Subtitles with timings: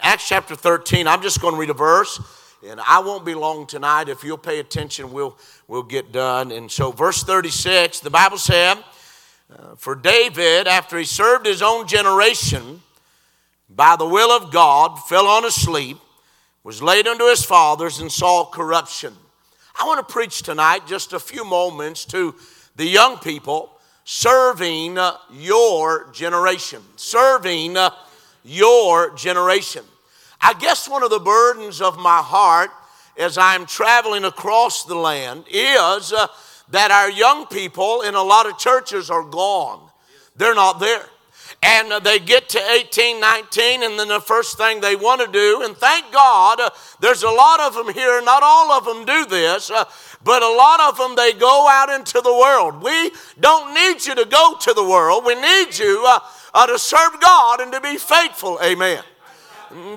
[0.00, 2.20] Acts chapter 13, I'm just going to read a verse,
[2.66, 4.08] and I won't be long tonight.
[4.08, 5.36] If you'll pay attention, we'll,
[5.68, 6.50] we'll get done.
[6.52, 8.76] And so, verse 36, the Bible said,
[9.52, 12.82] uh, For David, after he served his own generation,
[13.68, 15.98] by the will of God, fell on asleep,
[16.62, 19.14] was laid unto his fathers, and saw corruption.
[19.78, 22.34] I want to preach tonight just a few moments to
[22.76, 23.70] the young people
[24.04, 26.82] serving uh, your generation.
[26.96, 27.90] Serving uh,
[28.44, 29.84] your generation.
[30.40, 32.70] I guess one of the burdens of my heart
[33.16, 36.26] as I'm traveling across the land is uh,
[36.70, 39.80] that our young people in a lot of churches are gone.
[40.36, 41.06] They're not there.
[41.62, 45.32] And uh, they get to 18, 19, and then the first thing they want to
[45.32, 46.70] do, and thank God, uh,
[47.00, 49.84] there's a lot of them here, not all of them do this, uh,
[50.22, 52.82] but a lot of them, they go out into the world.
[52.82, 55.24] We don't need you to go to the world.
[55.24, 56.06] We need you
[56.54, 58.58] uh, to serve God and to be faithful.
[58.62, 59.02] Amen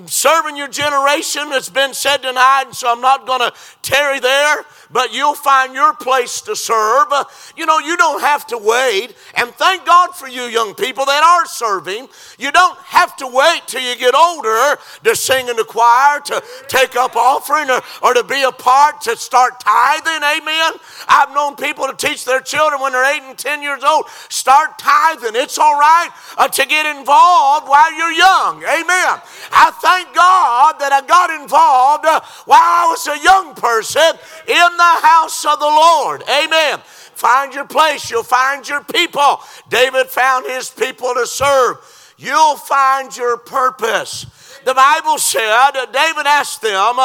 [0.05, 1.43] serving your generation.
[1.47, 5.93] It's been said tonight, so I'm not going to tarry there but you'll find your
[5.93, 7.07] place to serve.
[7.55, 9.15] You know, you don't have to wait.
[9.35, 12.07] And thank God for you young people that are serving.
[12.37, 16.43] You don't have to wait till you get older to sing in the choir, to
[16.67, 20.23] take up offering, or, or to be a part, to start tithing.
[20.23, 20.73] Amen.
[21.07, 24.79] I've known people to teach their children when they're eight and ten years old, start
[24.79, 25.35] tithing.
[25.35, 28.63] It's all right uh, to get involved while you're young.
[28.63, 29.19] Amen.
[29.59, 34.13] I thank God that I got involved uh, while I was a young person
[34.47, 36.21] in the house of the Lord.
[36.29, 36.79] Amen.
[37.17, 39.41] Find your place, you'll find your people.
[39.69, 41.77] David found his people to serve.
[42.17, 44.27] You'll find your purpose.
[44.63, 46.99] The Bible said, David asked them,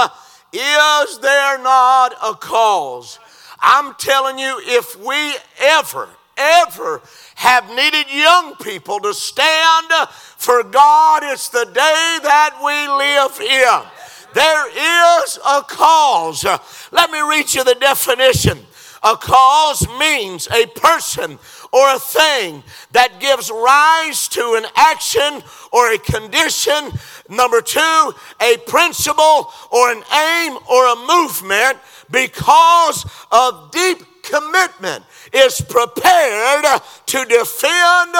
[0.53, 3.19] Is there not a cause?
[3.61, 7.03] I'm telling you, if we ever, ever
[7.37, 9.93] have needed young people to stand
[10.37, 14.03] for God, it's the day that we live in.
[14.35, 16.45] There is a cause.
[16.91, 18.59] Let me read you the definition.
[19.05, 21.39] A cause means a person
[21.73, 25.42] or a thing that gives rise to an action
[25.73, 26.92] or a condition.
[27.29, 31.79] Number two, a principle or an aim or a movement
[32.11, 36.65] because of deep commitment is prepared
[37.07, 38.15] to defend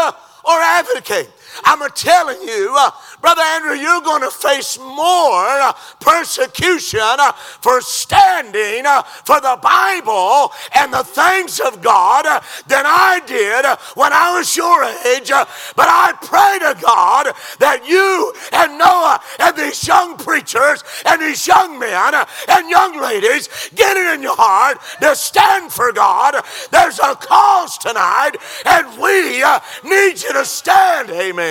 [0.45, 1.31] or advocate.
[1.65, 2.91] I'm telling you, uh,
[3.21, 9.59] Brother Andrew, you're going to face more uh, persecution uh, for standing uh, for the
[9.63, 12.25] Bible and the things of God
[12.67, 13.65] than I did
[13.97, 15.31] when I was your age.
[15.77, 21.47] But I pray to God that you and Noah and these young preachers and these
[21.47, 22.15] young men
[22.49, 26.35] and young ladies get it in your heart to stand for God.
[26.71, 28.33] There's a cause tonight,
[28.65, 29.43] and we
[29.89, 31.11] need you to stand.
[31.11, 31.42] Amen.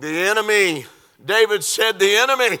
[0.00, 0.86] The enemy,
[1.24, 2.58] David said, the enemy,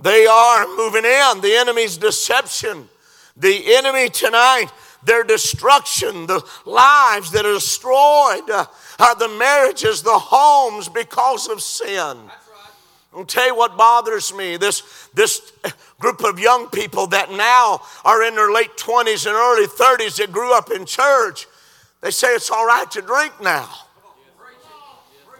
[0.00, 1.40] they are moving in.
[1.40, 2.88] The enemy's deception.
[3.36, 4.68] The enemy tonight,
[5.02, 12.16] their destruction, the lives that are destroyed, uh, the marriages, the homes because of sin.
[13.12, 14.56] I'll tell you what bothers me.
[14.56, 15.52] This, this
[15.98, 20.30] group of young people that now are in their late 20s and early 30s that
[20.30, 21.47] grew up in church,
[22.00, 23.68] they say it's all right to drink now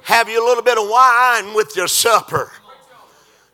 [0.09, 2.51] have you a little bit of wine with your supper.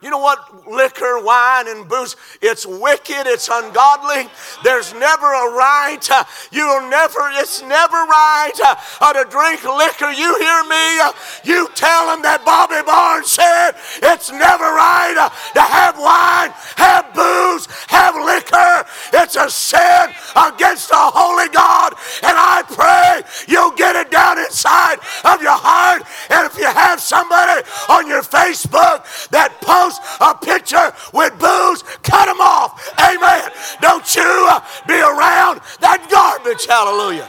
[0.04, 0.69] You know what?
[0.69, 4.28] Liquor, wine, and booze, it's wicked, it's ungodly.
[4.62, 6.06] There's never a right.
[6.53, 8.53] You'll never, it's never right
[9.00, 10.12] uh, to drink liquor.
[10.12, 11.00] You hear me?
[11.44, 17.09] You tell them that Bobby Barnes said it's never right uh, to have wine, have
[17.16, 18.84] booze, have liquor.
[19.16, 21.94] It's a sin against the holy God.
[22.20, 26.04] And I pray you'll get it down inside of your heart.
[26.28, 32.27] And if you have somebody on your Facebook that posts, a picture with booze, cut
[32.27, 32.93] them off.
[32.99, 33.50] Amen.
[33.81, 36.66] Don't you uh, be around that garbage.
[36.66, 37.28] Hallelujah.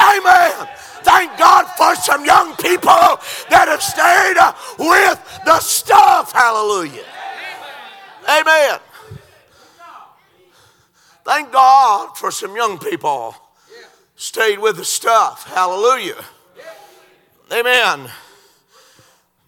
[0.00, 0.68] Amen.
[1.04, 6.32] Thank God for some young people that have stayed uh, with the stuff.
[6.32, 7.04] Hallelujah.
[8.28, 8.80] Amen.
[11.24, 13.34] Thank God for some young people
[14.16, 15.46] stayed with the stuff.
[15.46, 16.22] Hallelujah.
[17.52, 18.10] Amen.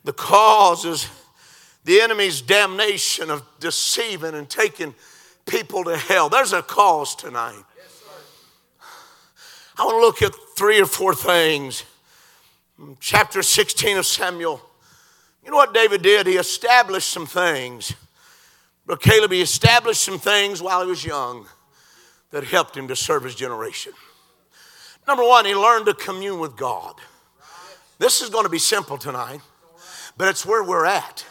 [0.05, 1.09] The cause is
[1.87, 4.93] the enemy's damnation of deceiving and taking
[5.47, 6.29] people to hell.
[6.29, 7.63] There's a cause tonight.
[9.79, 11.85] I want to look at three or four things.
[12.99, 14.61] Chapter 16 of Samuel.
[15.45, 16.27] You know what David did?
[16.27, 17.95] He established some things.
[18.85, 21.47] But Caleb, he established some things while he was young
[22.33, 23.93] that helped him to serve his generation.
[25.07, 26.97] Number one, he learned to commune with God.
[28.01, 29.41] This is going to be simple tonight.
[30.17, 31.25] but it's where we're at.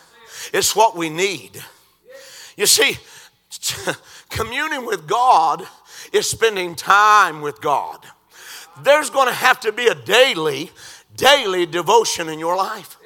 [0.53, 1.63] It's what we need.
[2.57, 2.97] You see,
[4.29, 5.65] communing with God
[6.13, 8.05] is spending time with God.
[8.83, 10.71] There's going to have to be a daily,
[11.15, 12.97] daily devotion in your life.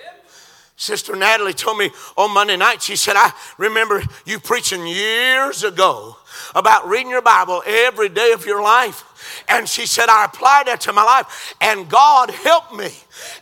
[0.75, 6.15] Sister Natalie told me on Monday night, she said, I remember you preaching years ago
[6.55, 9.43] about reading your Bible every day of your life.
[9.49, 12.91] And she said, I applied that to my life, and God helped me.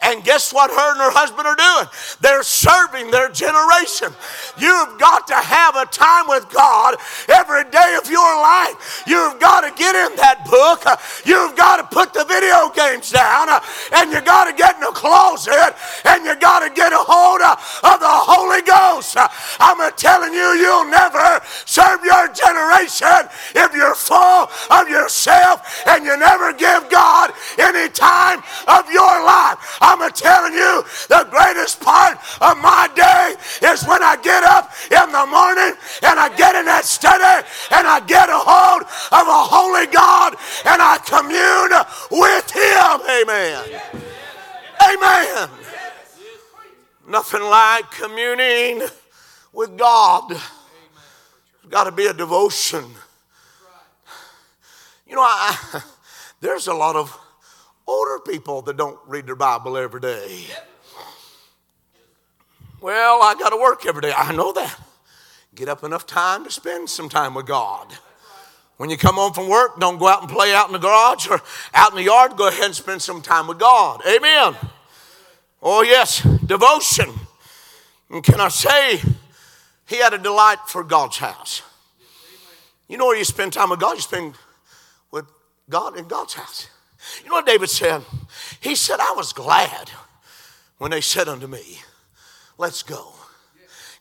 [0.01, 1.87] And guess what her and her husband are doing?
[2.21, 4.13] They're serving their generation.
[4.57, 6.95] You've got to have a time with God
[7.29, 9.03] every day of your life.
[9.07, 10.85] You've got to get in that book.
[11.25, 13.49] You've got to put the video games down.
[13.93, 15.75] And you got to get in the closet.
[16.05, 19.17] And you got to get a hold of the Holy Ghost.
[19.59, 26.17] I'm telling you, you'll never serve your generation if you're full of yourself and you
[26.17, 29.57] never give God any time of your life.
[29.81, 33.35] I'm telling you, the greatest part of my day
[33.67, 35.73] is when I get up in the morning
[36.03, 40.35] and I get in that study and I get a hold of a holy God
[40.65, 41.73] and I commune
[42.11, 43.01] with Him.
[43.21, 43.81] Amen.
[44.83, 45.49] Amen.
[47.07, 48.87] Nothing like communing
[49.53, 50.29] with God.
[50.29, 50.41] There's
[51.69, 52.85] got to be a devotion.
[55.07, 55.81] You know, I,
[56.41, 57.17] there's a lot of
[57.87, 60.45] older people that don't read their Bible every day.
[62.81, 64.13] Well, I got to work every day.
[64.15, 64.79] I know that.
[65.55, 67.91] Get up enough time to spend some time with God.
[68.75, 71.27] When you come home from work, don't go out and play out in the garage
[71.27, 71.41] or
[71.73, 72.37] out in the yard.
[72.37, 74.01] Go ahead and spend some time with God.
[74.05, 74.55] Amen.
[75.63, 77.11] Oh, yes, devotion.
[78.11, 79.01] And can I say,
[79.87, 81.63] he had a delight for God's house.
[82.87, 83.95] You know where you spend time with God?
[83.95, 84.35] You spend
[85.09, 85.25] with
[85.67, 86.67] God in God's house.
[87.23, 88.03] You know what David said?
[88.59, 89.89] He said, I was glad
[90.77, 91.79] when they said unto me,
[92.57, 93.13] Let's go.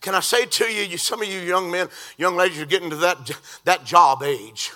[0.01, 2.91] Can I say to you, you some of you young men, young ladies, you're getting
[2.91, 3.31] to that,
[3.65, 4.73] that job age.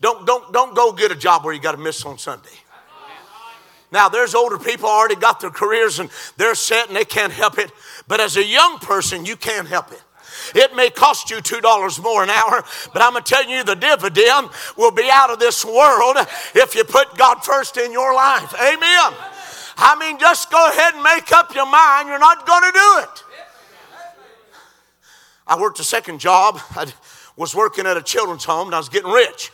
[0.00, 2.48] Don't, don't, don't go get a job where you got to miss on Sunday.
[3.90, 7.58] Now, there's older people already got their careers and they're set and they can't help
[7.58, 7.72] it.
[8.06, 10.02] But as a young person, you can't help it.
[10.54, 13.74] It may cost you $2 more an hour, but I'm going to tell you the
[13.74, 16.16] dividend will be out of this world
[16.54, 18.54] if you put God first in your life.
[18.54, 19.12] Amen.
[19.80, 23.00] I mean, just go ahead and make up your mind you're not going to do
[23.02, 23.24] it.
[25.46, 26.60] I worked a second job.
[26.76, 26.92] I
[27.36, 29.50] was working at a children's home and I was getting rich.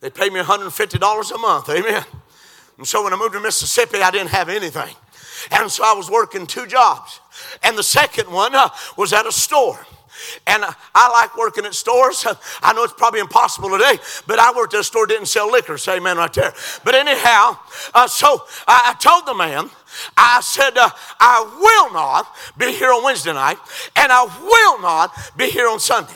[0.00, 1.68] They paid me $150 a month.
[1.70, 2.04] Amen.
[2.76, 4.94] And so when I moved to Mississippi, I didn't have anything.
[5.50, 7.20] And so I was working two jobs.
[7.62, 9.86] And the second one uh, was at a store.
[10.46, 12.26] And I like working at stores.
[12.62, 15.78] I know it's probably impossible today, but I worked at a store didn't sell liquor.
[15.78, 16.52] Say amen right there.
[16.84, 17.58] But anyhow,
[17.94, 19.70] uh, so I, I, told the man,
[20.16, 23.58] I said, uh, I will not be here on Wednesday night,
[23.96, 26.14] and I will not be here on Sunday.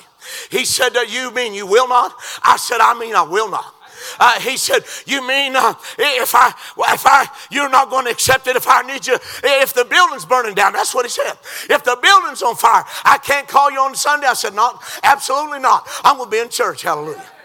[0.51, 2.15] He said, uh, You mean you will not?
[2.43, 3.75] I said, I mean I will not.
[4.19, 6.49] Uh, he said, "You mean uh, if I
[6.95, 10.25] if I you're not going to accept it if I need you if the building's
[10.25, 11.35] burning down?" That's what he said.
[11.69, 14.27] If the building's on fire, I can't call you on Sunday.
[14.27, 15.89] I said, "Not absolutely not.
[16.05, 16.83] I'm going to be in church.
[16.83, 17.42] Hallelujah."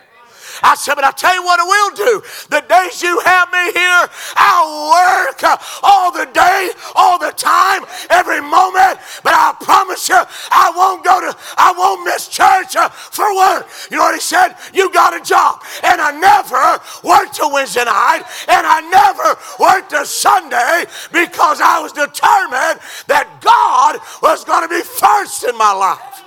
[0.64, 2.22] I said, but I tell you what I will do.
[2.50, 4.04] The days you have me here,
[4.36, 5.44] I'll work
[5.84, 9.00] all the day, all the time, every moment.
[9.24, 13.68] But I promise you, I won't go to, I won't miss church uh, for work.
[13.92, 14.56] You know what he said?
[14.74, 15.64] You got a job.
[15.84, 21.80] And I never worked a Wednesday night, and I never worked a Sunday because I
[21.80, 26.24] was determined that God was going to be first in my life.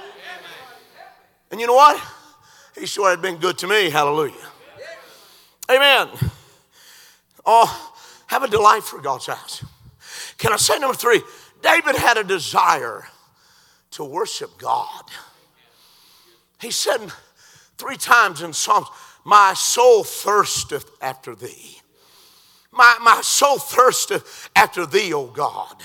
[1.51, 2.01] And you know what?
[2.79, 3.91] He sure had been good to me.
[3.91, 4.35] Hallelujah.
[5.71, 6.09] Amen.
[7.45, 7.95] Oh,
[8.27, 9.65] have a delight for God's house.
[10.39, 11.23] Can I say number three?
[11.63, 13.07] David had a desire
[13.93, 15.05] to worship God.
[16.61, 17.13] He said
[17.77, 18.89] three times in Psalms,
[19.25, 21.81] My soul thirsteth after thee.
[22.73, 25.77] My, my soul thirsteth after thee, O God.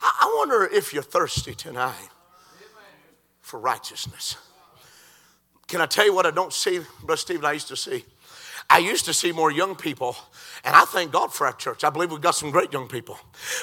[0.00, 2.08] I, I wonder if you're thirsty tonight
[3.40, 4.36] for righteousness.
[5.66, 8.04] Can I tell you what I don't see, Brother Stephen, I used to see?
[8.68, 10.16] I used to see more young people,
[10.64, 11.84] and I thank God for our church.
[11.84, 13.18] I believe we've got some great young people.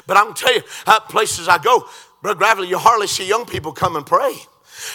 [0.05, 1.87] But I'm to tell you, uh, places I go,
[2.21, 4.35] Brother Gravely, you hardly see young people come and pray.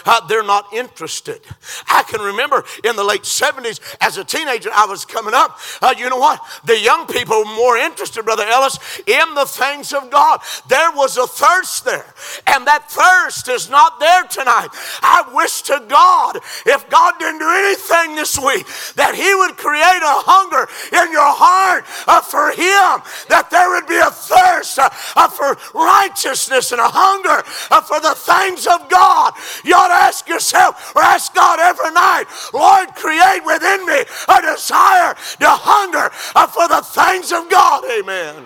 [0.04, 1.40] Uh, they're not interested.
[1.88, 5.58] I can remember in the late 70s as a teenager, I was coming up.
[5.80, 6.40] Uh, you know what?
[6.64, 10.40] The young people were more interested, Brother Ellis, in the things of God.
[10.68, 12.14] There was a thirst there,
[12.46, 14.68] and that thirst is not there tonight.
[15.02, 18.66] I wish to God, if God didn't do anything this week,
[18.96, 23.86] that He would create a hunger in your heart uh, for Him, that there would
[23.86, 28.88] be a thirst uh, uh for righteousness and a hunger uh, for the things of
[28.88, 29.34] God.
[29.64, 34.42] You ought to ask yourself or ask God every night, Lord, create within me a
[34.42, 37.84] desire to hunger for the things of God.
[37.84, 38.44] Amen.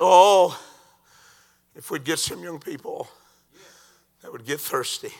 [0.00, 0.58] Oh,
[1.74, 3.08] if we'd get some young people
[4.22, 5.12] that would get thirsty.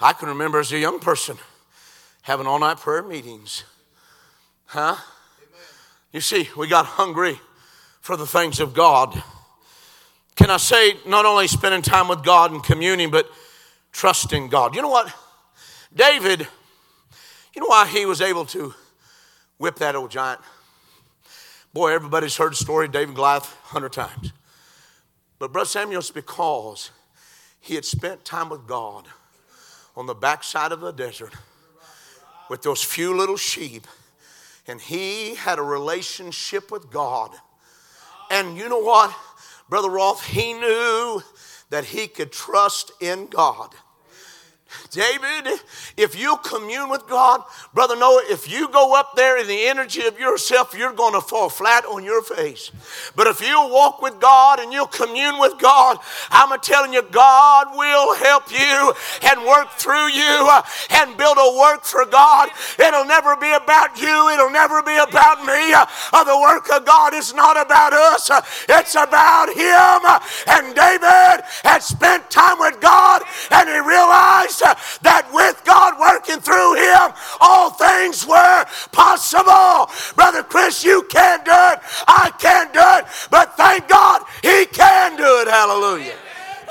[0.00, 1.36] I can remember as a young person
[2.22, 3.64] having all night prayer meetings.
[4.64, 4.96] Huh?
[6.12, 7.40] You see, we got hungry
[8.00, 9.22] for the things of God.
[10.40, 13.30] Can I say, not only spending time with God and communing, but
[13.92, 14.74] trusting God?
[14.74, 15.14] You know what?
[15.94, 16.48] David,
[17.54, 18.72] you know why he was able to
[19.58, 20.40] whip that old giant?
[21.74, 24.32] Boy, everybody's heard the story of David Goliath a hundred times.
[25.38, 26.90] But Brother Samuel, it's because
[27.60, 29.08] he had spent time with God
[29.94, 31.34] on the backside of the desert
[32.48, 33.86] with those few little sheep,
[34.66, 37.30] and he had a relationship with God.
[38.30, 39.14] And you know what?
[39.70, 41.22] Brother Rolf, he knew
[41.70, 43.72] that he could trust in God.
[44.90, 45.60] David,
[45.96, 47.42] if you commune with God,
[47.74, 51.20] Brother Noah, if you go up there in the energy of yourself, you're going to
[51.20, 52.70] fall flat on your face.
[53.14, 55.98] But if you walk with God and you commune with God,
[56.30, 61.58] I'm telling you, God will help you and work through you uh, and build a
[61.58, 62.50] work for God.
[62.78, 65.72] It'll never be about you, it'll never be about me.
[65.72, 70.00] Uh, the work of God is not about us, uh, it's about Him.
[70.46, 76.74] And David had spent time with God and he realized that with God working through
[76.74, 79.90] him, all things were possible.
[80.14, 81.80] Brother Chris, you can't do it.
[82.06, 83.04] I can't do it.
[83.30, 85.48] But thank God he can do it.
[85.48, 86.16] Hallelujah.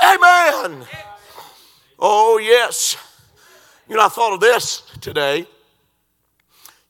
[0.01, 0.86] Amen.
[2.00, 2.98] Oh, yes.
[3.88, 5.48] You know, I thought of this today.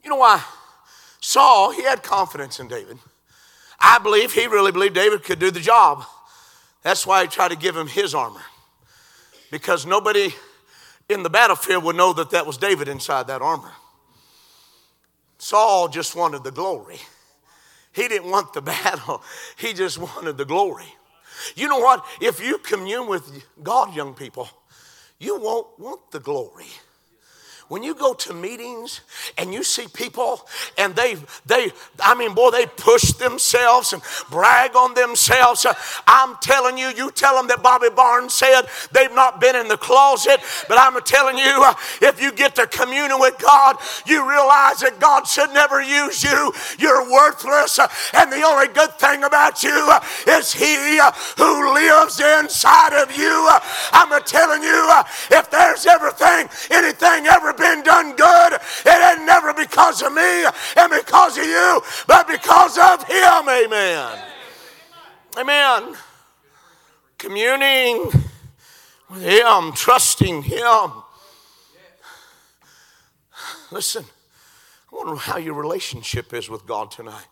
[0.03, 0.44] You know why?
[1.22, 2.98] Saul, he had confidence in David.
[3.79, 6.03] I believe he really believed David could do the job.
[6.84, 8.41] That's why he tried to give him his armor.
[9.51, 10.34] Because nobody
[11.09, 13.71] in the battlefield would know that that was David inside that armor.
[15.39, 16.99] Saul just wanted the glory.
[17.91, 19.21] He didn't want the battle,
[19.57, 20.93] he just wanted the glory.
[21.55, 22.05] You know what?
[22.21, 24.49] If you commune with God, young people,
[25.19, 26.67] you won't want the glory
[27.69, 29.01] when you go to meetings
[29.38, 30.45] and you see people
[30.77, 31.71] and they they
[32.01, 35.65] I mean boy they push themselves and brag on themselves.
[36.07, 39.77] I'm telling you you tell them that Bobby Barnes said they've not been in the
[39.77, 41.63] closet but I'm telling you
[42.01, 46.51] if you get to communing with God you realize that God should never use you.
[46.79, 47.79] You're worthless
[48.13, 49.91] and the only good thing about you
[50.27, 50.99] is he
[51.38, 53.49] who lives inside of you.
[53.93, 54.89] I'm telling you
[55.29, 60.45] if there's everything anything ever been done good, it ain't never because of me
[60.77, 63.49] and because of you, but because of Him.
[63.49, 64.19] Amen.
[65.37, 65.95] Amen.
[67.17, 68.09] Communing
[69.09, 70.91] with Him, trusting Him.
[73.71, 74.05] Listen,
[74.91, 77.27] I wonder how your relationship is with God tonight.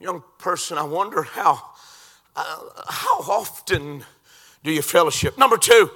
[0.00, 1.62] Young person, I wonder how,
[2.34, 2.56] uh,
[2.88, 4.04] how often
[4.64, 5.38] do you fellowship?
[5.38, 5.90] Number two,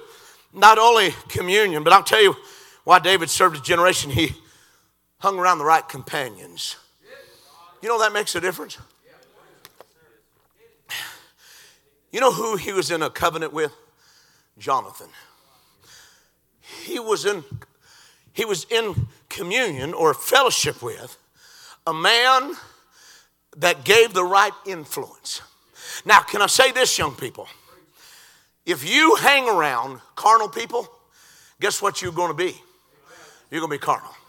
[0.53, 2.35] not only communion, but I'll tell you,
[2.83, 4.33] why David served his generation, he
[5.19, 6.75] hung around the right companions.
[7.81, 8.77] You know that makes a difference?
[12.11, 13.71] You know who he was in a covenant with?
[14.57, 15.07] Jonathan.
[16.83, 17.43] He was in
[18.33, 21.17] he was in communion or fellowship with
[21.85, 22.53] a man
[23.57, 25.41] that gave the right influence.
[26.05, 27.47] Now, can I say this, young people?
[28.65, 30.89] If you hang around carnal people,
[31.59, 32.59] guess what you're going to be?
[33.53, 34.22] You're going to be carnal.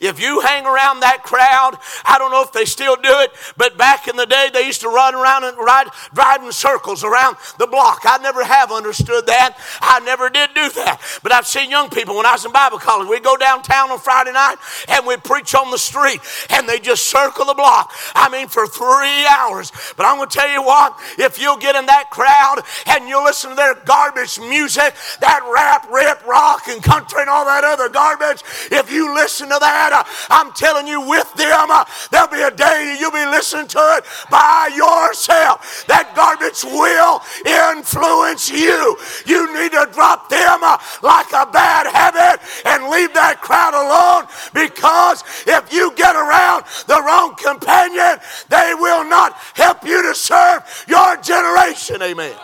[0.00, 3.76] If you hang around that crowd, I don't know if they still do it, but
[3.76, 7.36] back in the day, they used to run around and ride, drive in circles around
[7.58, 8.00] the block.
[8.04, 9.56] I never have understood that.
[9.80, 11.00] I never did do that.
[11.22, 13.98] But I've seen young people when I was in Bible college, we'd go downtown on
[13.98, 14.56] Friday night
[14.88, 16.20] and we'd preach on the street
[16.50, 17.92] and they just circle the block.
[18.14, 19.72] I mean, for three hours.
[19.96, 23.24] But I'm going to tell you what, if you'll get in that crowd and you'll
[23.24, 27.88] listen to their garbage music, that rap, rip, rock, and country and all that other
[27.88, 32.42] garbage, if you listen to that, uh, I'm telling you, with them, uh, there'll be
[32.42, 35.86] a day you'll be listening to it by yourself.
[35.88, 38.96] That garbage will influence you.
[39.26, 44.28] You need to drop them uh, like a bad habit and leave that crowd alone
[44.54, 50.62] because if you get around the wrong companion, they will not help you to serve
[50.88, 52.02] your generation.
[52.02, 52.34] Amen.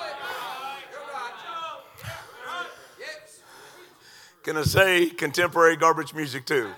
[4.42, 6.70] Can I say contemporary garbage music too?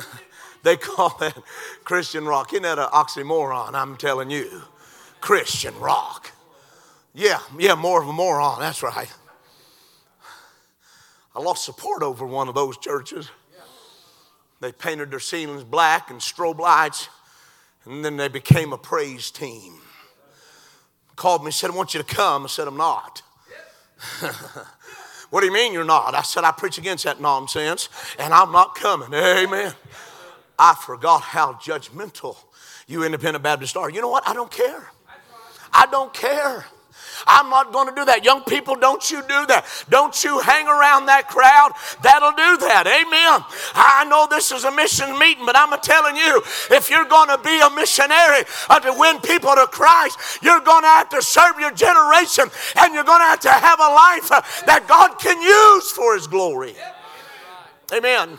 [0.62, 1.36] they call that
[1.84, 2.52] Christian rock.
[2.52, 3.74] Isn't that an oxymoron?
[3.74, 4.62] I'm telling you.
[5.20, 6.32] Christian rock.
[7.14, 8.60] Yeah, yeah, more of a moron.
[8.60, 9.12] That's right.
[11.34, 13.30] I lost support over one of those churches.
[14.60, 17.08] They painted their ceilings black and strobe lights,
[17.84, 19.74] and then they became a praise team.
[21.16, 22.44] Called me, said, I want you to come.
[22.44, 23.22] I said, I'm not.
[25.32, 26.14] what do you mean you're not?
[26.14, 29.14] I said, I preach against that nonsense and I'm not coming.
[29.14, 29.72] Amen.
[30.58, 32.36] I forgot how judgmental
[32.86, 33.88] you independent Baptists are.
[33.88, 34.28] You know what?
[34.28, 34.90] I don't care.
[35.72, 36.66] I don't care.
[37.26, 38.24] I'm not going to do that.
[38.24, 39.64] Young people, don't you do that.
[39.88, 41.72] Don't you hang around that crowd.
[42.02, 42.86] That'll do that.
[42.86, 43.44] Amen.
[43.74, 47.38] I know this is a mission meeting, but I'm telling you, if you're going to
[47.38, 48.44] be a missionary
[48.82, 52.44] to win people to Christ, you're going to have to serve your generation
[52.76, 56.14] and you're going to have to have a life uh, that God can use for
[56.14, 56.74] His glory.
[57.92, 58.38] Amen.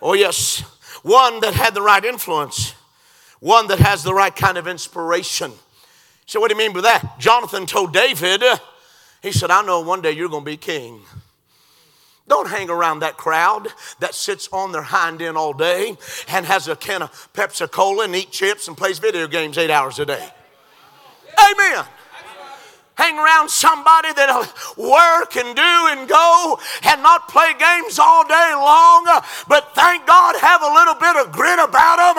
[0.00, 0.60] Oh, yes.
[1.02, 2.74] One that had the right influence,
[3.40, 5.52] one that has the right kind of inspiration.
[6.28, 7.18] So, what do you mean by that?
[7.18, 8.44] Jonathan told David,
[9.22, 11.00] he said, I know one day you're going to be king.
[12.28, 13.68] Don't hang around that crowd
[14.00, 15.96] that sits on their hind end all day
[16.28, 19.70] and has a can of Pepsi Cola and eat chips and plays video games eight
[19.70, 20.28] hours a day.
[21.50, 21.86] Amen
[22.98, 24.42] hang around somebody that'll
[24.74, 29.06] work and do and go and not play games all day long,
[29.46, 32.17] but thank God have a little bit of grit about them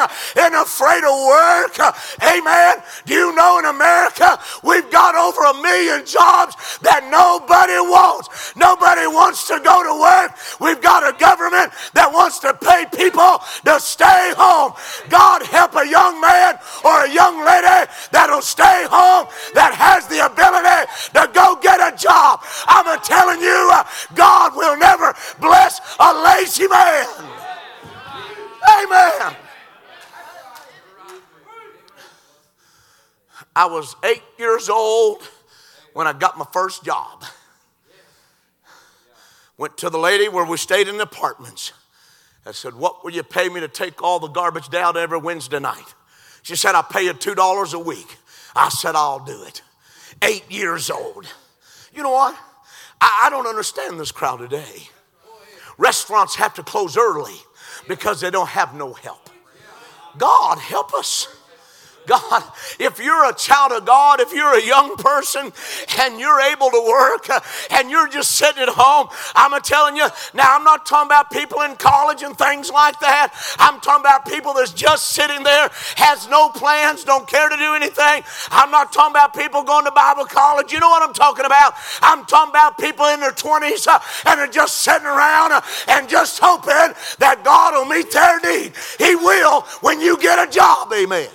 [0.69, 1.73] afraid of work.
[2.21, 2.75] Amen.
[3.05, 6.53] Do you know in America we've got over a million jobs
[6.85, 8.53] that nobody wants?
[8.55, 10.37] Nobody wants to go to work.
[10.61, 14.73] We've got a government that wants to pay people to stay home.
[15.09, 19.25] God help a young man or a young lady that'll stay home
[19.57, 20.85] that has the ability
[21.17, 22.45] to go get a job.
[22.69, 23.83] I'm telling you, uh,
[24.13, 27.07] God will never bless a lazy man.
[28.69, 29.48] Amen.
[33.55, 35.21] I was eight years old
[35.93, 37.23] when I got my first job.
[39.57, 41.73] Went to the lady where we stayed in the apartments.
[42.45, 45.59] I said, What will you pay me to take all the garbage down every Wednesday
[45.59, 45.93] night?
[46.41, 48.17] She said, I'll pay you $2 a week.
[48.55, 49.61] I said, I'll do it
[50.21, 51.27] eight years old.
[51.93, 52.37] You know what?
[53.01, 54.89] I, I don't understand this crowd today.
[55.77, 57.35] Restaurants have to close early
[57.87, 59.29] because they don't have no help.
[60.17, 61.27] God, help us.
[62.09, 62.43] God,
[62.79, 65.53] if you're a child of God, if you're a young person
[65.99, 67.29] and you're able to work
[67.69, 71.61] and you're just sitting at home, I'm telling you, now I'm not talking about people
[71.61, 73.31] in college and things like that.
[73.59, 77.75] I'm talking about people that's just sitting there, has no plans, don't care to do
[77.75, 78.23] anything.
[78.49, 80.73] I'm not talking about people going to Bible college.
[80.73, 81.73] You know what I'm talking about?
[82.01, 86.09] I'm talking about people in their 20s uh, and are just sitting around uh, and
[86.09, 88.73] just hoping that God will meet their need.
[88.97, 90.91] He will when you get a job.
[90.91, 91.29] Amen.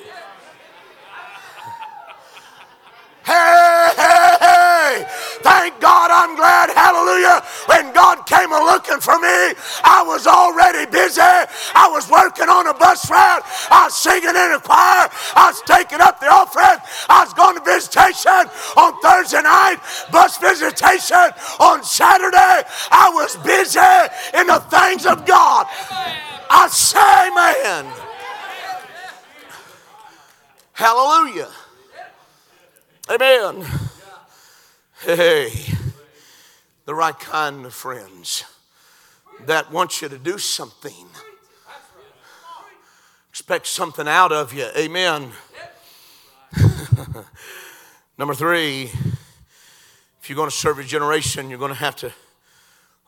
[3.25, 5.07] Hey, hey, hey.
[5.41, 7.41] Thank God I'm glad, hallelujah.
[7.65, 11.21] When God came a looking for me, I was already busy.
[11.21, 13.43] I was working on a bus route.
[13.71, 15.09] I was singing in a choir.
[15.37, 16.81] I was taking up the offering.
[17.09, 18.45] I was going to visitation
[18.77, 19.81] on Thursday night,
[20.13, 22.69] bus visitation on Saturday.
[22.93, 23.81] I was busy
[24.37, 25.65] in the things of God.
[26.51, 27.89] I say, man.
[30.75, 31.64] Hallelujah.
[33.11, 33.67] Amen.
[35.03, 35.53] Hey,
[36.87, 38.45] the right kind of friends
[39.45, 41.07] that want you to do something,
[43.29, 44.67] expect something out of you.
[44.75, 45.33] Amen.
[48.19, 48.85] Number three,
[50.23, 52.13] if you're going to serve a generation, you're going to have to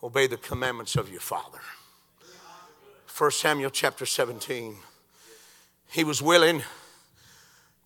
[0.02, 1.61] obey the commandments of your father.
[3.16, 4.76] 1 Samuel chapter 17.
[5.88, 6.62] He was willing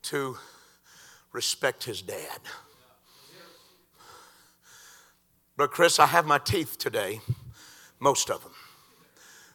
[0.02, 0.38] to
[1.32, 2.38] respect his dad.
[5.56, 7.20] But, Chris, I have my teeth today,
[7.98, 8.52] most of them.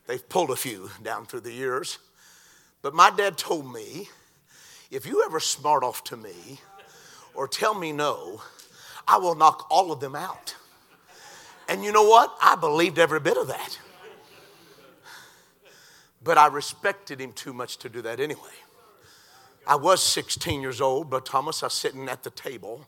[0.08, 1.98] They've pulled a few down through the years.
[2.82, 4.08] But my dad told me
[4.92, 6.60] if you ever smart off to me
[7.34, 8.42] or tell me no,
[9.08, 10.56] I will knock all of them out.
[11.68, 12.36] And you know what?
[12.42, 13.80] I believed every bit of that.
[16.24, 18.42] But I respected him too much to do that anyway.
[19.68, 22.88] I was 16 years old, but Thomas, I was sitting at the table,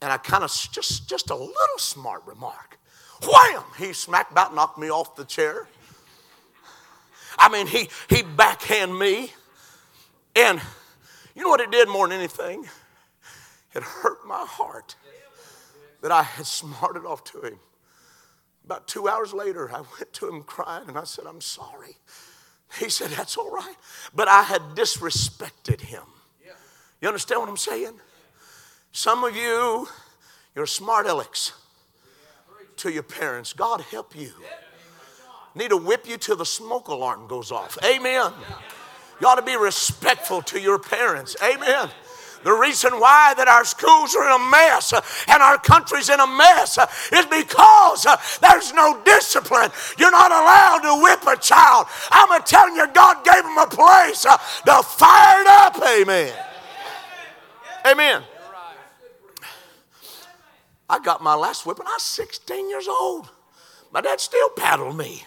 [0.00, 2.78] and I kind of just just a little smart remark.
[3.22, 3.62] Wham!
[3.78, 5.68] He smacked about knocked me off the chair.
[7.38, 9.32] I mean, he he backhand me,
[10.34, 10.60] and
[11.34, 12.66] you know what it did more than anything?
[13.74, 14.96] It hurt my heart
[16.00, 17.58] that I had smarted off to him.
[18.64, 21.96] About two hours later, I went to him crying and I said, I'm sorry.
[22.78, 23.76] He said, That's all right.
[24.14, 26.02] But I had disrespected him.
[27.00, 27.94] You understand what I'm saying?
[28.92, 29.88] Some of you,
[30.54, 31.52] you're smart alecks
[32.76, 33.52] to your parents.
[33.52, 34.32] God help you.
[35.54, 37.78] Need to whip you till the smoke alarm goes off.
[37.84, 38.32] Amen.
[39.20, 41.36] You ought to be respectful to your parents.
[41.42, 41.90] Amen.
[42.42, 46.20] The reason why that our schools are in a mess uh, and our country's in
[46.20, 49.70] a mess uh, is because uh, there's no discipline.
[49.98, 51.86] You're not allowed to whip a child.
[52.10, 55.76] I'm telling you, God gave them a place to fire it up.
[56.00, 56.34] Amen.
[57.86, 58.22] Amen.
[60.88, 61.86] I got my last whipping.
[61.86, 63.30] I was 16 years old.
[63.92, 65.24] My dad still paddled me.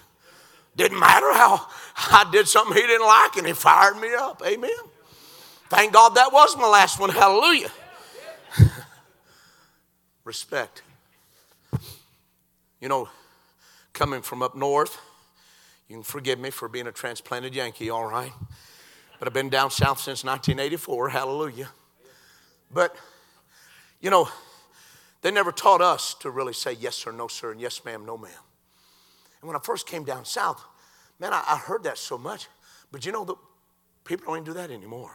[0.76, 4.42] Didn't matter how I did something he didn't like, and he fired me up.
[4.46, 4.72] Amen.
[5.74, 7.10] Thank God that was my last one.
[7.10, 7.72] Hallelujah.
[10.24, 10.84] Respect.
[12.80, 13.10] You know,
[13.92, 15.00] coming from up north,
[15.90, 18.32] you can forgive me for being a transplanted Yankee, all right?
[19.18, 21.10] But I've been down south since 1984.
[21.10, 21.70] Hallelujah.
[22.72, 22.96] But,
[24.00, 24.30] you know,
[25.24, 28.16] they never taught us to really say yes or no, sir, and yes, ma'am, no,
[28.16, 28.32] ma'am.
[29.42, 30.64] And when I first came down south,
[31.20, 32.48] man, I, I heard that so much.
[32.92, 33.34] But you know, the,
[34.04, 35.14] people don't even do that anymore.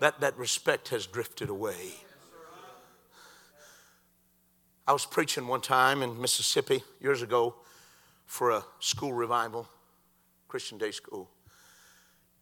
[0.00, 1.94] That, that respect has drifted away.
[4.86, 7.56] I was preaching one time in Mississippi years ago
[8.26, 9.68] for a school revival,
[10.48, 11.28] Christian day school.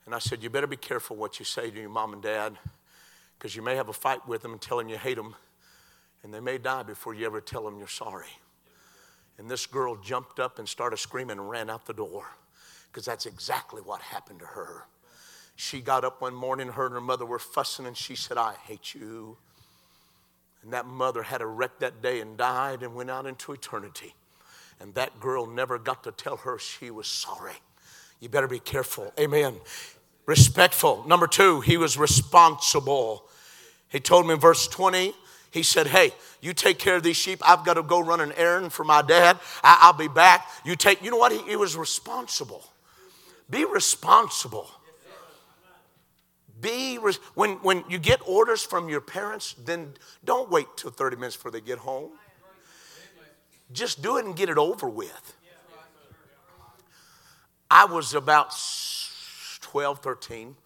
[0.05, 2.59] And I said, You better be careful what you say to your mom and dad
[3.39, 5.35] because you may have a fight with them and tell them you hate them,
[6.23, 8.29] and they may die before you ever tell them you're sorry.
[9.39, 12.25] And this girl jumped up and started screaming and ran out the door
[12.91, 14.85] because that's exactly what happened to her.
[15.57, 18.55] She got up one morning, her and her mother were fussing, and she said, I
[18.67, 19.37] hate you.
[20.63, 24.15] And that mother had a wreck that day and died and went out into eternity.
[24.81, 27.55] And that girl never got to tell her she was sorry.
[28.21, 29.13] You better be careful.
[29.21, 29.55] Amen.
[30.27, 31.05] Respectful.
[31.07, 33.25] Number two, he was responsible.
[33.89, 35.13] He told me in verse 20,
[35.51, 37.41] he said, Hey, you take care of these sheep.
[37.47, 39.39] I've got to go run an errand for my dad.
[39.63, 40.49] I- will be back.
[40.65, 41.33] You take, you know what?
[41.33, 42.65] He, he was responsible.
[43.49, 44.71] Be responsible.
[46.65, 49.93] Be, when, when you get orders from your parents, then
[50.25, 52.13] don't wait till 30 minutes before they get home.
[53.71, 55.37] Just do it and get it over with.
[57.71, 58.55] I was about
[59.61, 60.57] 12, 13.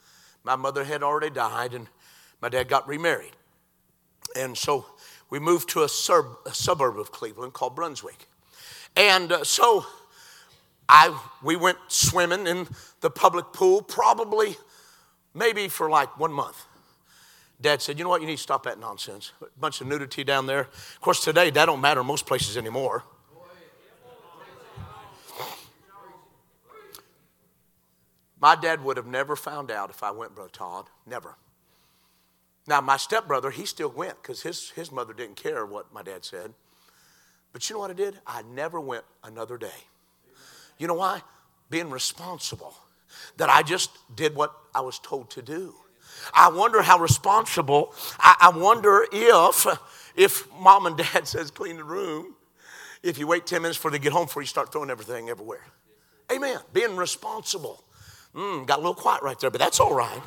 [0.45, 1.89] My mother had already died, and
[2.41, 3.33] my dad got remarried.
[4.37, 4.87] And so
[5.31, 8.29] we moved to a, sub, a suburb of Cleveland called Brunswick.
[8.95, 9.85] And uh, so
[10.89, 12.69] I, we went swimming in
[13.01, 14.57] the public pool, probably
[15.35, 16.65] maybe for like one month.
[17.61, 18.21] Dad said, You know what?
[18.21, 19.33] You need to stop that nonsense.
[19.43, 20.61] A bunch of nudity down there.
[20.61, 23.05] Of course, today that don't matter most places anymore.
[28.41, 30.87] My dad would have never found out if I went, Brother Todd.
[31.05, 31.35] Never.
[32.69, 36.25] Now, my stepbrother, he still went because his, his mother didn't care what my dad
[36.25, 36.53] said.
[37.53, 38.21] But you know what I did?
[38.27, 39.87] I never went another day.
[40.77, 41.23] You know why?
[41.71, 42.77] Being responsible
[43.37, 45.75] that I just did what I was told to do.
[46.35, 49.67] I wonder how responsible, I, I wonder if,
[50.17, 52.35] if mom and dad says clean the room,
[53.03, 55.65] if you wait 10 minutes before they get home before you start throwing everything everywhere.
[56.33, 56.59] Amen.
[56.73, 57.85] Being responsible.
[58.35, 60.21] Mm, got a little quiet right there, but that's all right.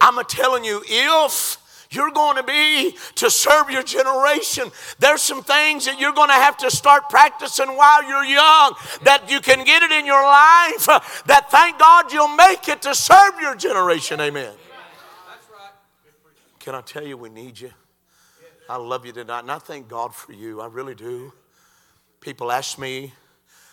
[0.00, 1.58] I'm telling you, if
[1.90, 4.70] you're going to be to serve your generation.
[4.98, 9.24] There's some things that you're going to have to start practicing while you're young that
[9.28, 13.40] you can get it in your life, that thank God you'll make it to serve
[13.40, 14.20] your generation.
[14.20, 14.52] Amen.
[16.60, 17.72] Can I tell you, we need you?
[18.68, 20.60] I love you tonight, and I thank God for you.
[20.60, 21.32] I really do.
[22.20, 23.12] People ask me,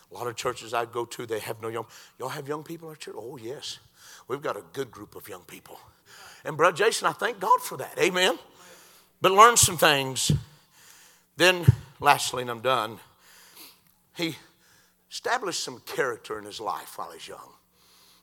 [0.10, 1.86] a lot of churches I go to, they have no young.
[2.18, 3.14] Y'all have young people at church?
[3.16, 3.78] Oh, yes.
[4.28, 5.78] We've got a good group of young people.
[6.48, 8.00] And, Brother Jason, I thank God for that.
[8.00, 8.40] Amen.
[9.22, 10.32] But learn some things.
[11.36, 11.66] Then,
[12.00, 13.00] lastly, and I'm done,
[14.16, 14.38] he
[15.12, 17.52] established some character in his life while he's young.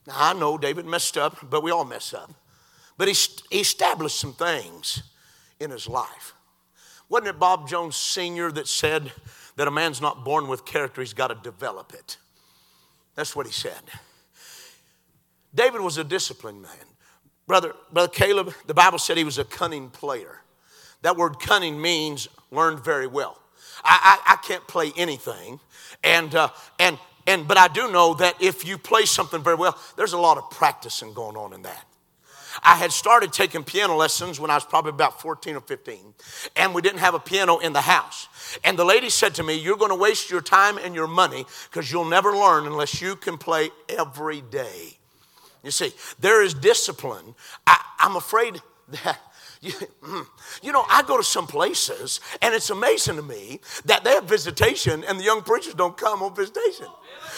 [0.07, 2.33] Now, I know David messed up, but we all mess up.
[2.97, 3.15] But he,
[3.51, 5.03] he established some things
[5.59, 6.33] in his life.
[7.09, 8.51] Wasn't it Bob Jones Sr.
[8.53, 9.11] that said
[9.55, 12.17] that a man's not born with character, he's got to develop it?
[13.13, 13.81] That's what he said.
[15.53, 16.94] David was a disciplined man.
[17.47, 20.41] Brother, Brother Caleb, the Bible said he was a cunning player.
[21.01, 23.39] That word cunning means learned very well.
[23.83, 25.59] I, I, I can't play anything.
[26.03, 29.77] And, uh, and, and, but I do know that if you play something very well,
[29.95, 31.85] there's a lot of practicing going on in that.
[32.63, 36.13] I had started taking piano lessons when I was probably about 14 or 15,
[36.55, 38.29] and we didn't have a piano in the house.
[38.63, 41.45] And the lady said to me, You're going to waste your time and your money
[41.69, 44.97] because you'll never learn unless you can play every day.
[45.65, 47.35] You see, there is discipline.
[47.67, 49.19] I, am afraid that.
[49.61, 49.71] You,
[50.61, 54.25] you know, I go to some places and it's amazing to me that they have
[54.25, 56.85] visitation and the young preachers don't come on visitation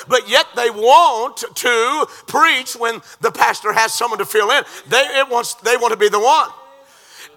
[0.07, 4.63] but yet they want to preach when the pastor has someone to fill in.
[4.87, 6.49] They, wants, they want to be the one.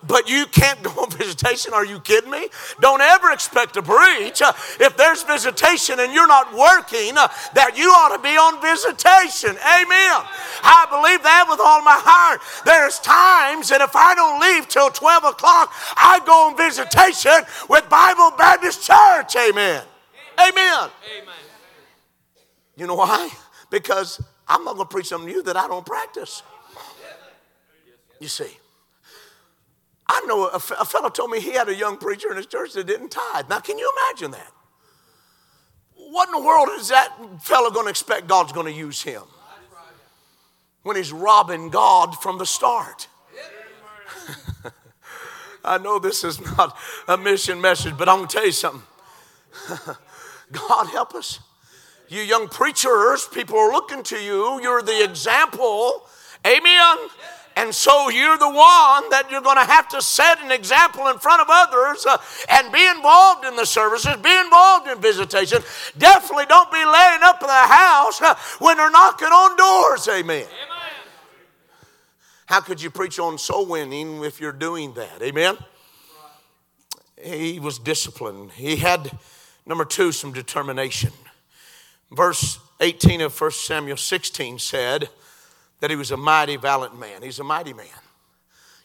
[0.06, 1.72] But you can't go on visitation.
[1.74, 2.48] Are you kidding me?
[2.80, 4.40] Don't ever expect to preach.
[4.42, 8.60] Uh, if there's visitation and you're not working, uh, that you ought to be on
[8.62, 9.50] visitation.
[9.50, 10.20] Amen.
[10.62, 12.40] I believe that with all my heart.
[12.64, 17.88] There's times, and if I don't leave till 12 o'clock, I go on visitation with
[17.88, 19.36] Bible Baptist Church.
[19.36, 19.82] Amen.
[20.38, 20.90] Amen.
[21.20, 21.34] Amen.
[22.76, 23.28] You know why?
[23.70, 26.42] Because I'm not going to preach something to you that I don't practice.
[28.18, 28.56] You see.
[30.12, 32.72] I know a, a fellow told me he had a young preacher in his church
[32.72, 33.48] that didn't tithe.
[33.48, 34.52] Now, can you imagine that?
[35.94, 39.22] What in the world is that fellow going to expect God's going to use him?
[40.82, 43.06] When he's robbing God from the start.
[45.64, 48.82] I know this is not a mission message, but I'm going to tell you something.
[50.50, 51.38] God help us.
[52.08, 54.60] You young preachers, people are looking to you.
[54.60, 56.04] You're the example.
[56.44, 56.96] Amen.
[57.56, 61.18] And so you're the one that you're going to have to set an example in
[61.18, 62.16] front of others uh,
[62.48, 65.60] and be involved in the services, be involved in visitation.
[65.98, 70.08] Definitely don't be laying up in the house uh, when they're knocking on doors.
[70.08, 70.44] Amen.
[70.44, 70.46] Amen.
[72.46, 75.22] How could you preach on soul winning if you're doing that?
[75.22, 75.56] Amen.
[77.22, 78.52] He was disciplined.
[78.52, 79.10] He had,
[79.66, 81.12] number two, some determination.
[82.10, 85.10] Verse 18 of 1 Samuel 16 said
[85.80, 87.22] that he was a mighty, valiant man.
[87.22, 87.86] He's a mighty man.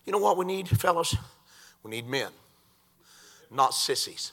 [0.05, 1.15] You know what we need, fellas?
[1.83, 2.31] We need men,
[3.51, 4.31] not sissies.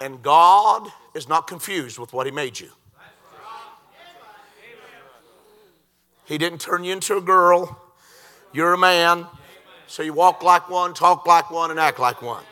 [0.00, 2.70] And God is not confused with what He made you.
[6.24, 7.80] He didn't turn you into a girl.
[8.52, 9.26] You're a man.
[9.86, 12.42] So you walk like one, talk like one, and act like one.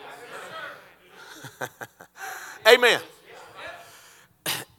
[2.69, 3.01] Amen.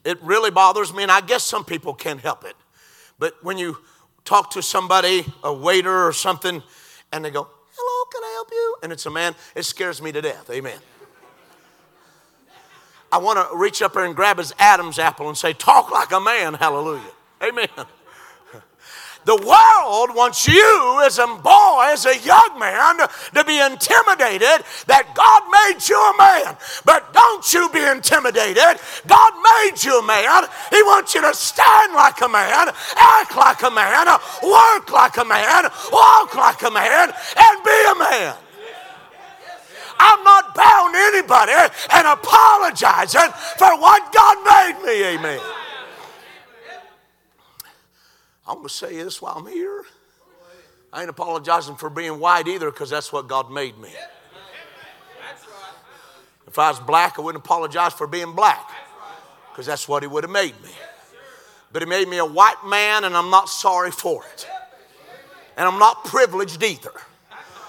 [0.06, 2.56] It really bothers me, and I guess some people can't help it.
[3.24, 3.78] But when you
[4.26, 6.62] talk to somebody, a waiter or something,
[7.10, 8.76] and they go, Hello, can I help you?
[8.84, 10.50] And it's a man, it scares me to death.
[10.50, 10.78] Amen.
[13.14, 16.12] I want to reach up there and grab his Adam's apple and say, Talk like
[16.12, 16.56] a man.
[16.56, 17.14] Hallelujah.
[17.42, 17.70] Amen.
[19.26, 22.98] The world wants you as a boy, as a young man,
[23.34, 26.58] to be intimidated that God made you a man.
[26.84, 28.80] But don't you be intimidated.
[29.08, 30.44] God made you a man.
[30.72, 34.08] He wants you to stand like a man, act like a man,
[34.44, 38.36] work like a man, walk like a man, and be a man.
[40.00, 45.16] I'm not bound to anybody and apologizing for what God made me.
[45.16, 45.40] Amen.
[48.48, 49.84] I'm going to say this while I'm here.
[50.92, 53.90] I ain't apologizing for being white either because that's what God made me.
[56.46, 58.70] If I was black, I wouldn't apologize for being black
[59.52, 60.70] because that's what He would have made me.
[61.72, 64.48] But He made me a white man, and I'm not sorry for it.
[65.58, 66.94] And I'm not privileged either.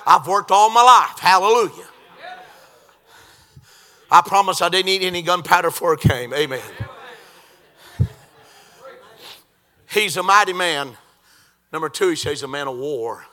[0.07, 1.19] I've worked all my life.
[1.19, 1.87] Hallelujah.
[4.11, 6.35] I promise I didn't eat any gunpowder before it came.
[6.35, 6.61] Amen.
[9.95, 10.97] He's a mighty man.
[11.73, 13.25] Number two, he says he's a man of war.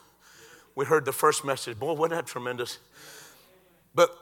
[0.75, 1.79] We heard the first message.
[1.79, 2.77] Boy, wasn't that tremendous?
[3.95, 4.15] But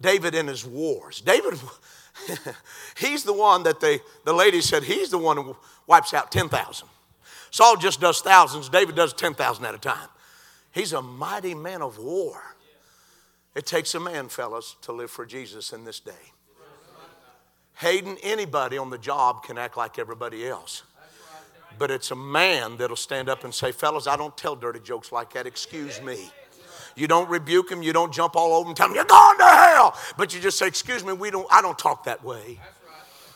[0.00, 1.20] David in his wars.
[1.20, 1.60] David,
[2.98, 6.88] he's the one that they, the lady said he's the one who wipes out 10,000.
[7.52, 8.68] Saul just does thousands.
[8.68, 10.08] David does 10,000 at a time.
[10.72, 12.42] He's a mighty man of war.
[13.54, 16.12] It takes a man, fellas, to live for Jesus in this day.
[17.76, 20.82] Hating anybody on the job can act like everybody else.
[21.78, 25.12] But it's a man that'll stand up and say, Fellas, I don't tell dirty jokes
[25.12, 25.46] like that.
[25.46, 26.30] Excuse me.
[26.96, 27.82] You don't rebuke him.
[27.82, 29.96] You don't jump all over him, tell him, You're going to hell.
[30.16, 32.58] But you just say, Excuse me, we don't, I don't talk that way.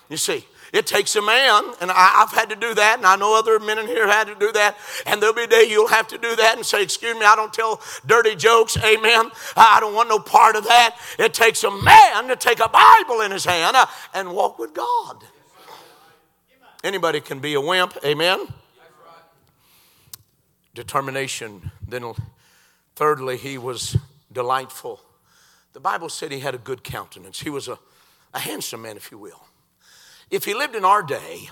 [0.08, 3.14] You see, it takes a man, and I, have had to do that, and I
[3.14, 4.76] know other men in here had to do that.
[5.06, 7.36] And there'll be a day you'll have to do that and say, Excuse me, I
[7.36, 8.76] don't tell dirty jokes.
[8.78, 9.30] Amen.
[9.56, 10.96] I don't want no part of that.
[11.18, 14.74] It takes a man to take a Bible in his hand uh, and walk with
[14.74, 15.24] God.
[16.82, 18.48] Anybody can be a wimp, amen?
[20.74, 21.70] determination.
[21.86, 22.12] Then,
[22.96, 23.96] thirdly, he was
[24.32, 25.00] delightful.
[25.72, 27.40] The Bible said he had a good countenance.
[27.40, 27.78] He was a,
[28.34, 29.44] a handsome man, if you will.
[30.30, 31.50] If he lived in our day,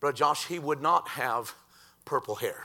[0.00, 1.54] Brother Josh, he would not have
[2.04, 2.64] purple hair.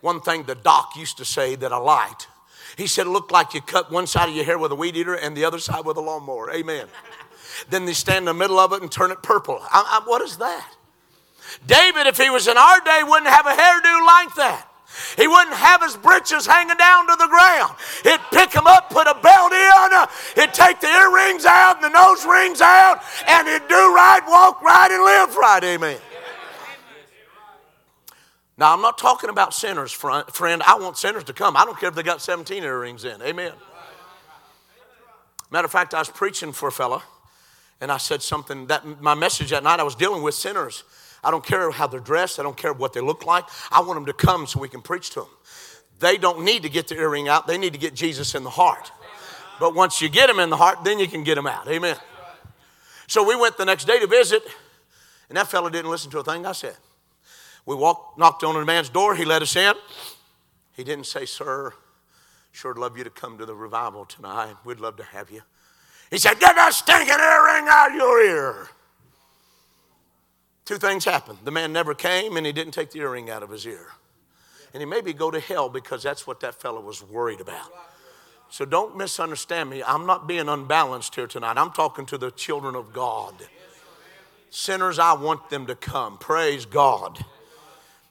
[0.00, 2.28] One thing the doc used to say that I liked,
[2.76, 5.14] he said looked like you cut one side of your hair with a weed eater
[5.14, 6.50] and the other side with a lawnmower.
[6.52, 6.86] Amen.
[7.70, 9.60] then they stand in the middle of it and turn it purple.
[9.62, 10.74] I, I, what is that?
[11.66, 14.68] David, if he was in our day, wouldn't have a hairdo like that.
[15.16, 17.74] He wouldn't have his breeches hanging down to the ground.
[18.04, 21.90] He'd pick them up, put a belt in, he'd take the earrings out and the
[21.90, 25.64] nose rings out, and he'd do right, walk right, and live right.
[25.64, 25.98] Amen.
[28.56, 30.62] Now, I'm not talking about sinners, friend.
[30.64, 31.56] I want sinners to come.
[31.56, 33.20] I don't care if they got 17 earrings in.
[33.20, 33.52] Amen.
[35.50, 37.02] Matter of fact, I was preaching for a fella,
[37.80, 40.84] and I said something that my message that night I was dealing with sinners.
[41.22, 42.38] I don't care how they're dressed.
[42.38, 43.44] I don't care what they look like.
[43.72, 45.28] I want them to come so we can preach to them.
[45.98, 47.46] They don't need to get the earring out.
[47.46, 48.92] They need to get Jesus in the heart.
[49.58, 51.68] But once you get them in the heart, then you can get them out.
[51.68, 51.96] Amen.
[53.06, 54.42] So we went the next day to visit,
[55.28, 56.76] and that fella didn't listen to a thing I said.
[57.66, 59.14] We walked, knocked on a man's door.
[59.14, 59.74] He let us in.
[60.76, 61.72] He didn't say, Sir,
[62.52, 64.54] sure love you to come to the revival tonight.
[64.64, 65.42] We'd love to have you.
[66.10, 68.68] He said, Get that stinking earring out of your ear.
[70.64, 71.38] Two things happened.
[71.44, 73.88] The man never came and he didn't take the earring out of his ear.
[74.72, 77.70] And he maybe go to hell because that's what that fellow was worried about.
[78.48, 79.82] So don't misunderstand me.
[79.82, 81.58] I'm not being unbalanced here tonight.
[81.58, 83.34] I'm talking to the children of God.
[84.50, 86.18] Sinners, I want them to come.
[86.18, 87.24] Praise God.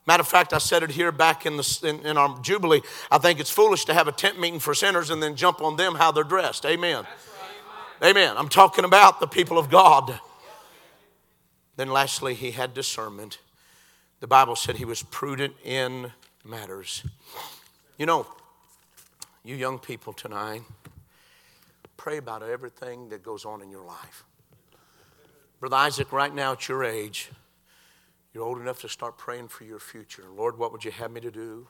[0.06, 2.82] Matter of fact, I said it here back in, the, in, in, our Jubilee.
[3.10, 5.78] I think it's foolish to have a tent meeting for sinners and then jump on
[5.78, 6.66] them how they're dressed.
[6.66, 7.06] Amen.
[8.02, 8.10] Right.
[8.10, 8.36] Amen.
[8.38, 10.20] I'm talking about the people of God.
[11.78, 13.39] Then, lastly, he had discernment.
[14.20, 16.12] The Bible said he was prudent in
[16.44, 17.04] matters.
[17.98, 18.28] You know,
[19.46, 20.63] you young people tonight,
[21.96, 24.26] pray about everything that goes on in your life.
[25.60, 27.32] Brother Isaac, right now at your age,
[28.34, 30.24] you're old enough to start praying for your future.
[30.36, 31.67] Lord, what would you have me to do?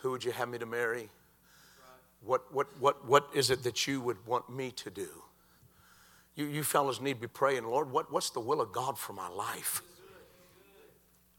[0.00, 1.08] Who would you have me to marry?
[2.24, 5.08] What, what, what, what is it that you would want me to do?
[6.34, 9.12] You, you fellas need to be praying, Lord, what, what's the will of God for
[9.12, 9.82] my life?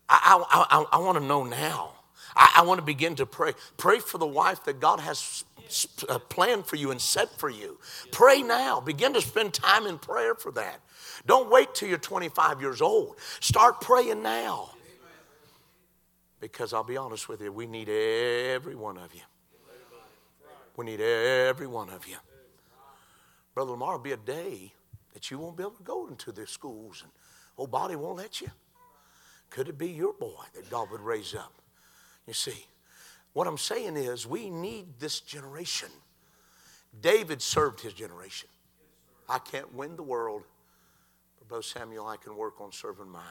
[0.10, 1.94] I, I, I, I want to know now.
[2.36, 3.54] I, I want to begin to pray.
[3.78, 5.46] Pray for the wife that God has
[6.08, 7.80] Uh, planned for you and set for you.
[8.12, 8.80] Pray now.
[8.80, 10.80] Begin to spend time in prayer for that.
[11.26, 13.16] Don't wait till you're 25 years old.
[13.40, 14.72] Start praying now.
[16.40, 19.22] Because I'll be honest with you, we need every one of you.
[20.76, 22.18] We need every one of you.
[23.54, 24.74] Brother Lamar, be a day
[25.14, 27.12] that you won't be able to go into the schools and
[27.58, 28.50] old body won't let you.
[29.50, 31.54] Could it be your boy that God would raise up?
[32.28, 32.66] You see,
[33.34, 35.90] what I'm saying is we need this generation.
[37.02, 38.50] David served his generation.
[39.28, 40.44] I can't win the world,
[41.40, 43.24] but Brother Samuel, I can work on serving mine.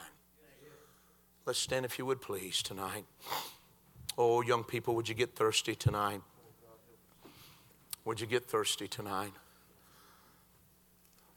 [1.47, 3.05] Let's stand if you would please tonight.
[4.17, 6.21] Oh, young people, would you get thirsty tonight?
[8.05, 9.33] Would you get thirsty tonight?